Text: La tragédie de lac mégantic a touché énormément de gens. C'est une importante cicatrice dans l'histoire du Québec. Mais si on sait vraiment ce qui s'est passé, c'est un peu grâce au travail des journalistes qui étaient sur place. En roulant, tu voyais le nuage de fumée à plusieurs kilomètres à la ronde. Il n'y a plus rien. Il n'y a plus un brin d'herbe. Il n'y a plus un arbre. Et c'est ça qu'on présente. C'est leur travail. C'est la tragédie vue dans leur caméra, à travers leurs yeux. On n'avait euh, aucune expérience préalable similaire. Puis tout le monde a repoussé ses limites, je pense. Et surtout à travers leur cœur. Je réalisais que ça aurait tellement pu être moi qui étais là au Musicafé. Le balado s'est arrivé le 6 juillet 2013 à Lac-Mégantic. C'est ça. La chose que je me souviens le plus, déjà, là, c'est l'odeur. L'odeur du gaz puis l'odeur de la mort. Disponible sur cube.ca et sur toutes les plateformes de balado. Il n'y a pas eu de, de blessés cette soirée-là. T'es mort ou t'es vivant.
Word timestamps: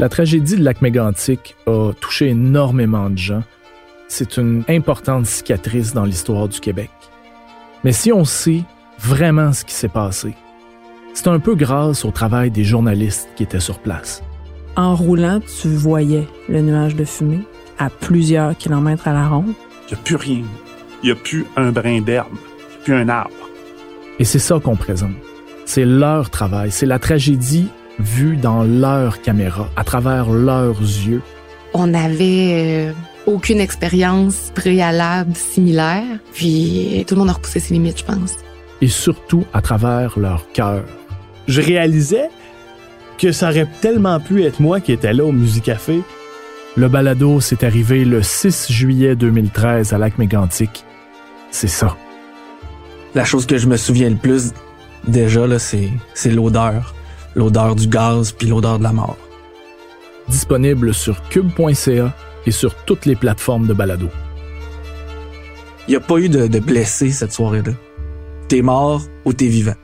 La 0.00 0.08
tragédie 0.08 0.56
de 0.56 0.64
lac 0.64 0.80
mégantic 0.80 1.56
a 1.66 1.92
touché 1.92 2.28
énormément 2.28 3.10
de 3.10 3.18
gens. 3.18 3.42
C'est 4.08 4.38
une 4.38 4.64
importante 4.66 5.26
cicatrice 5.26 5.92
dans 5.92 6.06
l'histoire 6.06 6.48
du 6.48 6.58
Québec. 6.58 6.88
Mais 7.84 7.92
si 7.92 8.10
on 8.10 8.24
sait 8.24 8.62
vraiment 8.98 9.52
ce 9.52 9.62
qui 9.62 9.74
s'est 9.74 9.88
passé, 9.90 10.32
c'est 11.12 11.28
un 11.28 11.38
peu 11.38 11.54
grâce 11.54 12.06
au 12.06 12.12
travail 12.12 12.50
des 12.50 12.64
journalistes 12.64 13.28
qui 13.36 13.42
étaient 13.42 13.60
sur 13.60 13.78
place. 13.78 14.22
En 14.74 14.96
roulant, 14.96 15.38
tu 15.60 15.68
voyais 15.68 16.26
le 16.48 16.62
nuage 16.62 16.96
de 16.96 17.04
fumée 17.04 17.42
à 17.78 17.90
plusieurs 17.90 18.56
kilomètres 18.56 19.06
à 19.06 19.12
la 19.12 19.28
ronde. 19.28 19.52
Il 19.90 19.92
n'y 19.92 20.00
a 20.00 20.02
plus 20.02 20.16
rien. 20.16 20.44
Il 21.02 21.06
n'y 21.06 21.12
a 21.12 21.14
plus 21.14 21.44
un 21.58 21.72
brin 21.72 22.00
d'herbe. 22.00 22.32
Il 22.32 22.38
n'y 22.38 22.80
a 22.80 22.84
plus 22.84 22.94
un 22.94 23.08
arbre. 23.10 23.50
Et 24.18 24.24
c'est 24.24 24.38
ça 24.38 24.58
qu'on 24.60 24.76
présente. 24.76 25.12
C'est 25.66 25.84
leur 25.84 26.30
travail. 26.30 26.70
C'est 26.70 26.86
la 26.86 26.98
tragédie 26.98 27.68
vue 28.00 28.36
dans 28.36 28.62
leur 28.62 29.22
caméra, 29.22 29.68
à 29.76 29.84
travers 29.84 30.30
leurs 30.30 30.80
yeux. 30.80 31.22
On 31.74 31.86
n'avait 31.86 32.88
euh, 32.88 32.92
aucune 33.26 33.60
expérience 33.60 34.52
préalable 34.54 35.34
similaire. 35.34 36.04
Puis 36.32 37.04
tout 37.06 37.14
le 37.14 37.20
monde 37.20 37.30
a 37.30 37.34
repoussé 37.34 37.60
ses 37.60 37.74
limites, 37.74 37.98
je 38.00 38.04
pense. 38.04 38.36
Et 38.80 38.88
surtout 38.88 39.44
à 39.52 39.60
travers 39.60 40.18
leur 40.18 40.50
cœur. 40.52 40.84
Je 41.46 41.60
réalisais 41.60 42.30
que 43.18 43.32
ça 43.32 43.50
aurait 43.50 43.68
tellement 43.80 44.18
pu 44.18 44.44
être 44.44 44.60
moi 44.60 44.80
qui 44.80 44.92
étais 44.92 45.12
là 45.12 45.24
au 45.24 45.32
Musicafé. 45.32 46.02
Le 46.76 46.88
balado 46.88 47.40
s'est 47.40 47.64
arrivé 47.64 48.04
le 48.04 48.22
6 48.22 48.72
juillet 48.72 49.16
2013 49.16 49.92
à 49.92 49.98
Lac-Mégantic. 49.98 50.84
C'est 51.50 51.68
ça. 51.68 51.96
La 53.14 53.24
chose 53.24 53.44
que 53.44 53.58
je 53.58 53.66
me 53.66 53.76
souviens 53.76 54.08
le 54.08 54.16
plus, 54.16 54.52
déjà, 55.06 55.46
là, 55.46 55.58
c'est 55.58 55.90
l'odeur. 56.30 56.94
L'odeur 57.34 57.76
du 57.76 57.86
gaz 57.86 58.32
puis 58.32 58.48
l'odeur 58.48 58.78
de 58.78 58.84
la 58.84 58.92
mort. 58.92 59.16
Disponible 60.28 60.94
sur 60.94 61.22
cube.ca 61.28 62.14
et 62.46 62.50
sur 62.50 62.74
toutes 62.84 63.06
les 63.06 63.16
plateformes 63.16 63.66
de 63.66 63.74
balado. 63.74 64.08
Il 65.86 65.92
n'y 65.92 65.96
a 65.96 66.00
pas 66.00 66.18
eu 66.18 66.28
de, 66.28 66.46
de 66.46 66.58
blessés 66.58 67.10
cette 67.10 67.32
soirée-là. 67.32 67.72
T'es 68.48 68.62
mort 68.62 69.02
ou 69.24 69.32
t'es 69.32 69.46
vivant. 69.46 69.74